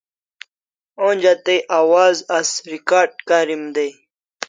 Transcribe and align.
Onja 1.09 1.33
tai 1.43 1.59
awaz 1.79 2.17
as 2.37 2.49
recard 2.71 3.11
karim 3.27 3.63
dai 3.75 3.91